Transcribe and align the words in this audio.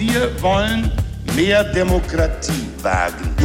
Wir 0.00 0.32
wollen 0.40 0.90
mehr 1.36 1.62
Demokratie 1.74 2.70
wagen. 2.80 3.36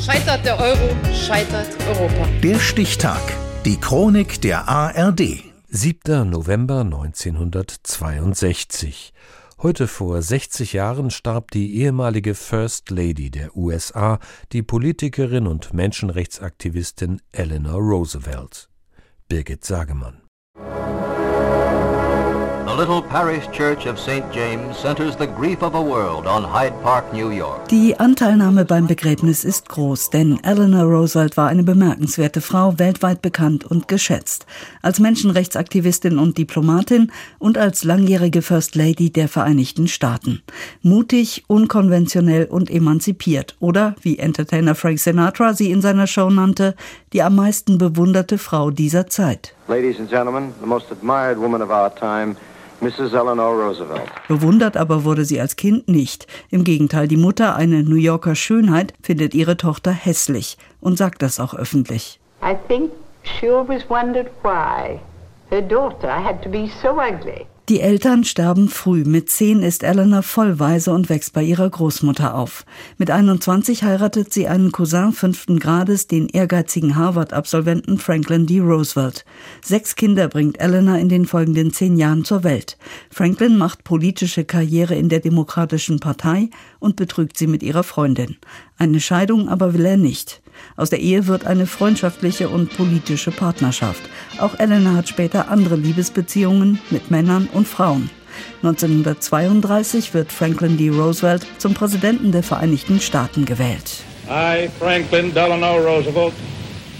Scheitert 0.00 0.46
der 0.46 0.60
Euro, 0.60 0.94
scheitert 1.12 1.66
Europa. 1.88 2.28
Der 2.40 2.60
Stichtag. 2.60 3.20
Die 3.64 3.80
Chronik 3.80 4.40
der 4.42 4.68
ARD. 4.68 5.42
7. 5.70 6.30
November 6.30 6.82
1962. 6.82 9.12
Heute 9.60 9.88
vor 9.88 10.22
60 10.22 10.72
Jahren 10.72 11.10
starb 11.10 11.50
die 11.50 11.78
ehemalige 11.78 12.36
First 12.36 12.90
Lady 12.90 13.32
der 13.32 13.56
USA, 13.56 14.20
die 14.52 14.62
Politikerin 14.62 15.48
und 15.48 15.74
Menschenrechtsaktivistin 15.74 17.20
Eleanor 17.32 17.80
Roosevelt. 17.80 18.68
Birgit 19.28 19.64
Sagemann 19.64 20.25
Die 27.70 27.98
Anteilnahme 27.98 28.64
beim 28.66 28.86
Begräbnis 28.86 29.44
ist 29.44 29.68
groß, 29.70 30.10
denn 30.10 30.38
Eleanor 30.44 30.82
Roosevelt 30.82 31.38
war 31.38 31.48
eine 31.48 31.62
bemerkenswerte 31.62 32.42
Frau, 32.42 32.78
weltweit 32.78 33.22
bekannt 33.22 33.64
und 33.64 33.88
geschätzt. 33.88 34.44
Als 34.82 35.00
Menschenrechtsaktivistin 35.00 36.18
und 36.18 36.36
Diplomatin 36.36 37.10
und 37.38 37.56
als 37.56 37.82
langjährige 37.82 38.42
First 38.42 38.74
Lady 38.74 39.08
der 39.08 39.28
Vereinigten 39.28 39.88
Staaten. 39.88 40.42
Mutig, 40.82 41.44
unkonventionell 41.46 42.44
und 42.44 42.70
emanzipiert. 42.70 43.56
Oder, 43.58 43.96
wie 44.02 44.18
Entertainer 44.18 44.74
Frank 44.74 44.98
Sinatra 44.98 45.54
sie 45.54 45.70
in 45.70 45.80
seiner 45.80 46.06
Show 46.06 46.28
nannte, 46.28 46.74
die 47.14 47.22
am 47.22 47.36
meisten 47.36 47.78
bewunderte 47.78 48.36
Frau 48.36 48.70
dieser 48.70 49.06
Zeit. 49.06 49.54
Ladies 49.66 49.98
and 49.98 50.10
gentlemen, 50.10 50.52
the 50.60 50.66
most 50.66 50.92
admired 50.92 51.38
woman 51.38 51.62
of 51.62 51.70
our 51.70 51.90
time 51.94 52.36
Mrs. 52.80 53.12
Eleanor 53.12 53.54
Roosevelt. 53.54 54.10
Bewundert 54.28 54.76
aber 54.76 55.04
wurde 55.04 55.24
sie 55.24 55.40
als 55.40 55.56
Kind 55.56 55.88
nicht. 55.88 56.26
Im 56.50 56.64
Gegenteil, 56.64 57.08
die 57.08 57.16
Mutter, 57.16 57.56
eine 57.56 57.82
New 57.82 57.96
Yorker 57.96 58.34
Schönheit, 58.34 58.92
findet 59.02 59.34
ihre 59.34 59.56
Tochter 59.56 59.92
hässlich 59.92 60.58
und 60.80 60.98
sagt 60.98 61.22
das 61.22 61.40
auch 61.40 61.54
öffentlich. 61.54 62.20
I 62.42 62.54
think 62.68 62.92
she 63.22 63.48
always 63.48 63.82
wondered 63.88 64.28
why 64.42 65.00
her 65.50 65.62
daughter 65.62 66.22
had 66.22 66.42
to 66.42 66.48
be 66.48 66.68
so 66.82 67.00
ugly. 67.00 67.46
Die 67.68 67.80
Eltern 67.80 68.22
sterben 68.22 68.68
früh. 68.68 69.02
Mit 69.02 69.28
zehn 69.28 69.60
ist 69.60 69.82
Eleanor 69.82 70.22
vollweise 70.22 70.92
und 70.92 71.08
wächst 71.08 71.32
bei 71.32 71.42
ihrer 71.42 71.68
Großmutter 71.68 72.36
auf. 72.36 72.64
Mit 72.96 73.10
21 73.10 73.82
heiratet 73.82 74.32
sie 74.32 74.46
einen 74.46 74.70
Cousin 74.70 75.12
fünften 75.12 75.58
Grades, 75.58 76.06
den 76.06 76.28
ehrgeizigen 76.28 76.94
Harvard-Absolventen 76.94 77.98
Franklin 77.98 78.46
D. 78.46 78.60
Roosevelt. 78.60 79.24
Sechs 79.64 79.96
Kinder 79.96 80.28
bringt 80.28 80.60
Eleanor 80.60 80.98
in 80.98 81.08
den 81.08 81.26
folgenden 81.26 81.72
zehn 81.72 81.96
Jahren 81.96 82.24
zur 82.24 82.44
Welt. 82.44 82.78
Franklin 83.10 83.58
macht 83.58 83.82
politische 83.82 84.44
Karriere 84.44 84.94
in 84.94 85.08
der 85.08 85.18
Demokratischen 85.18 85.98
Partei 85.98 86.50
und 86.78 86.94
betrügt 86.94 87.36
sie 87.36 87.48
mit 87.48 87.64
ihrer 87.64 87.82
Freundin. 87.82 88.36
Eine 88.78 89.00
Scheidung 89.00 89.48
aber 89.48 89.74
will 89.74 89.86
er 89.86 89.96
nicht. 89.96 90.40
Aus 90.76 90.90
der 90.90 91.00
Ehe 91.00 91.26
wird 91.26 91.46
eine 91.46 91.66
freundschaftliche 91.66 92.48
und 92.48 92.76
politische 92.76 93.30
Partnerschaft. 93.30 94.02
Auch 94.38 94.58
Eleanor 94.58 94.94
hat 94.94 95.08
später 95.08 95.48
andere 95.48 95.76
Liebesbeziehungen 95.76 96.80
mit 96.90 97.10
Männern 97.10 97.48
und 97.52 97.66
Frauen. 97.66 98.10
1932 98.62 100.12
wird 100.14 100.32
Franklin 100.32 100.76
D. 100.76 100.90
Roosevelt 100.90 101.46
zum 101.58 101.74
Präsidenten 101.74 102.32
der 102.32 102.42
Vereinigten 102.42 103.00
Staaten 103.00 103.44
gewählt. 103.44 104.04
I, 104.28 104.68
Franklin 104.78 105.32
Delano 105.32 105.76
Roosevelt, 105.78 106.34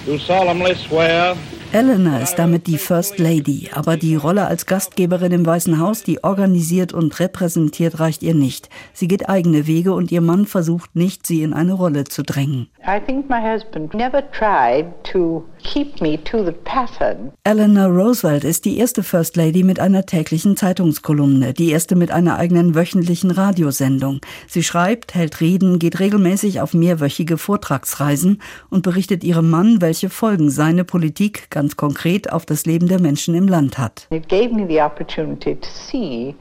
do 0.07 0.17
solemnly 0.17 0.75
swear 0.75 1.37
Eleanor 1.72 2.20
ist 2.20 2.36
damit 2.36 2.67
die 2.67 2.78
First 2.78 3.19
Lady, 3.19 3.70
aber 3.75 3.97
die 3.97 4.14
Rolle 4.14 4.47
als 4.47 4.67
Gastgeberin 4.67 5.33
im 5.33 5.45
Weißen 5.45 5.78
Haus, 5.78 6.03
die 6.03 6.22
organisiert 6.22 6.92
und 6.92 7.19
repräsentiert, 7.19 7.98
reicht 8.00 8.22
ihr 8.22 8.34
nicht. 8.34 8.70
Sie 8.92 9.09
geht 9.09 9.28
eigene 9.28 9.67
Wege 9.67 9.92
und 9.92 10.12
ihr 10.12 10.20
Mann 10.20 10.47
versucht 10.47 10.94
nicht, 10.94 11.27
sie 11.27 11.42
in 11.42 11.53
eine 11.53 11.72
Rolle 11.72 12.05
zu 12.05 12.22
drängen. 12.22 12.69
I 12.87 13.00
think 13.05 13.28
my 13.28 13.41
husband 13.41 13.94
never 13.94 14.22
tried 14.31 14.87
to 15.12 15.44
keep 15.66 16.00
me 16.00 16.22
to 16.25 16.44
the 16.44 16.53
pattern. 16.53 17.32
Eleanor 17.44 17.88
Roosevelt 17.88 18.44
ist 18.44 18.65
die 18.65 18.78
erste 18.78 19.03
First 19.03 19.37
Lady 19.37 19.65
mit 19.65 19.81
einer 19.81 20.06
täglichen 20.06 20.56
Zeitungskolumne, 20.56 21.53
die 21.53 21.71
erste 21.71 21.97
mit 21.97 22.10
einer 22.10 22.38
eigenen 22.38 22.75
wöchentlichen 22.75 23.31
Radiosendung. 23.31 24.21
Sie 24.47 24.62
schreibt, 24.62 25.15
hält 25.15 25.41
Reden, 25.41 25.78
geht 25.78 25.99
regelmäßig 25.99 26.60
auf 26.60 26.72
mehrwöchige 26.72 27.37
Vortragsreisen 27.37 28.41
und 28.71 28.82
berichtet 28.82 29.25
ihrem 29.25 29.50
Mann, 29.50 29.81
welche 29.81 30.09
Folgen 30.09 30.50
seine 30.50 30.84
Politik 30.84 31.50
ganz 31.50 31.77
konkret 31.77 32.33
auf 32.33 32.47
das 32.47 32.65
Leben 32.65 32.87
der 32.88 33.00
Menschen 33.00 33.34
im 33.34 33.48
Land 33.48 33.78
hat. 33.78 34.06
It 34.10 34.28
gave 34.28 34.54
me 34.54 34.66
the 34.69 34.81
opportunity 34.81 35.56
to 35.56 35.69
see 35.69 36.34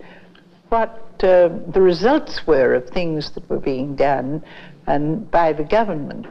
what 0.70 0.90
uh, 1.24 1.50
the 1.74 1.80
results 1.80 2.46
were 2.46 2.78
of 2.78 2.92
things 2.92 3.32
that 3.34 3.44
were 3.50 3.62
being 3.62 3.96
done 3.96 4.42
and 4.86 5.30
by 5.32 5.54
the 5.56 5.64
government. 5.64 6.28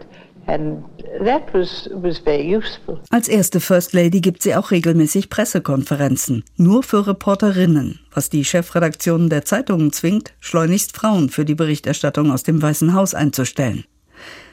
Als 3.11 3.29
erste 3.29 3.61
First 3.61 3.93
Lady 3.93 4.21
gibt 4.21 4.43
sie 4.43 4.55
auch 4.55 4.71
regelmäßig 4.71 5.31
Pressekonferenzen, 5.31 6.45
nur 6.57 6.83
für 6.83 7.07
Reporterinnen, 7.07 8.01
was 8.13 8.31
die 8.31 8.45
Chefredaktionen 8.45 9.29
der 9.29 9.45
Zeitungen 9.45 9.93
zwingt, 9.93 10.35
schleunigst 10.41 10.97
Frauen 10.97 11.29
für 11.29 11.45
die 11.45 11.55
Berichterstattung 11.55 12.31
aus 12.31 12.43
dem 12.43 12.61
Weißen 12.61 12.95
Haus 12.95 13.15
einzustellen. 13.15 13.85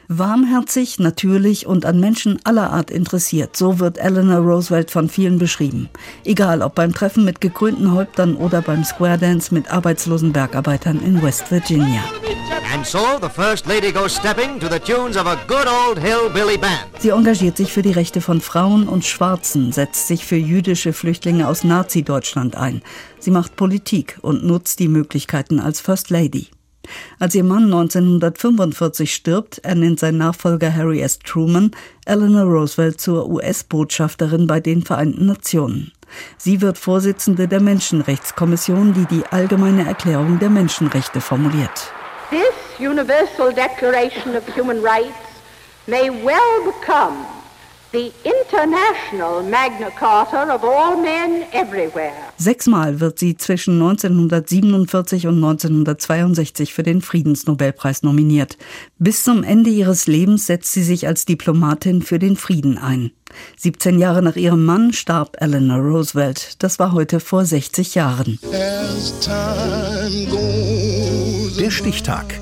Warmherzig, 0.08 0.98
natürlich 0.98 1.66
und 1.66 1.86
an 1.86 2.00
Menschen 2.00 2.38
aller 2.44 2.70
Art 2.70 2.90
interessiert, 2.90 3.56
so 3.56 3.78
wird 3.78 3.98
Eleanor 3.98 4.40
Roosevelt 4.40 4.90
von 4.90 5.08
vielen 5.08 5.38
beschrieben. 5.38 5.88
Egal 6.24 6.60
ob 6.60 6.74
beim 6.74 6.92
Treffen 6.92 7.24
mit 7.24 7.40
gekrönten 7.40 7.92
Häuptern 7.92 8.36
oder 8.36 8.62
beim 8.62 8.84
Square 8.84 9.18
Dance 9.18 9.54
mit 9.54 9.72
arbeitslosen 9.72 10.32
Bergarbeitern 10.32 11.00
in 11.00 11.22
West 11.22 11.50
Virginia. 11.50 12.02
Sie 16.98 17.10
engagiert 17.10 17.56
sich 17.58 17.70
für 17.70 17.82
die 17.82 17.92
Rechte 17.92 18.22
von 18.22 18.40
Frauen 18.40 18.88
und 18.88 19.04
Schwarzen, 19.04 19.72
setzt 19.72 20.08
sich 20.08 20.24
für 20.24 20.36
jüdische 20.36 20.94
Flüchtlinge 20.94 21.48
aus 21.48 21.64
Nazi-Deutschland 21.64 22.56
ein. 22.56 22.80
Sie 23.18 23.30
macht 23.30 23.56
Politik 23.56 24.18
und 24.22 24.44
nutzt 24.44 24.78
die 24.78 24.88
Möglichkeiten 24.88 25.60
als 25.60 25.82
First 25.82 26.08
Lady. 26.08 26.48
Als 27.18 27.34
ihr 27.34 27.44
Mann 27.44 27.64
1945 27.64 29.12
stirbt, 29.12 29.58
ernennt 29.58 30.00
sein 30.00 30.16
Nachfolger 30.16 30.74
Harry 30.74 31.02
S. 31.02 31.18
Truman 31.18 31.72
Eleanor 32.06 32.44
Roosevelt 32.44 32.98
zur 32.98 33.28
US-Botschafterin 33.28 34.46
bei 34.46 34.60
den 34.60 34.82
Vereinten 34.82 35.26
Nationen. 35.26 35.92
Sie 36.38 36.62
wird 36.62 36.78
Vorsitzende 36.78 37.48
der 37.48 37.60
Menschenrechtskommission, 37.60 38.94
die 38.94 39.04
die 39.14 39.26
Allgemeine 39.26 39.86
Erklärung 39.86 40.38
der 40.38 40.48
Menschenrechte 40.48 41.20
formuliert. 41.20 41.92
This 42.32 42.61
Universal 42.78 43.52
Declaration 43.52 44.36
of 44.36 44.46
Human 44.56 44.82
Rights 44.82 45.16
may 45.86 46.10
well 46.10 46.64
become 46.64 47.26
the 47.92 48.10
international 48.24 49.42
Magna 49.42 49.90
Carta 49.90 50.50
of 50.52 50.64
all 50.64 50.96
men 50.96 51.44
everywhere. 51.52 52.12
Sechsmal 52.38 53.00
wird 53.00 53.18
sie 53.18 53.36
zwischen 53.36 53.74
1947 53.74 55.26
und 55.26 55.36
1962 55.36 56.72
für 56.72 56.82
den 56.82 57.02
Friedensnobelpreis 57.02 58.02
nominiert. 58.02 58.56
Bis 58.98 59.22
zum 59.24 59.44
Ende 59.44 59.70
ihres 59.70 60.06
Lebens 60.06 60.46
setzt 60.46 60.72
sie 60.72 60.82
sich 60.82 61.06
als 61.06 61.26
Diplomatin 61.26 62.00
für 62.02 62.18
den 62.18 62.36
Frieden 62.36 62.78
ein. 62.78 63.12
17 63.58 63.98
Jahre 63.98 64.22
nach 64.22 64.36
ihrem 64.36 64.64
Mann 64.64 64.92
starb 64.92 65.36
Eleanor 65.40 65.78
Roosevelt. 65.78 66.62
Das 66.62 66.78
war 66.78 66.92
heute 66.92 67.20
vor 67.20 67.44
60 67.44 67.94
Jahren. 67.94 68.38
Der 71.58 71.70
Stichtag. 71.70 72.41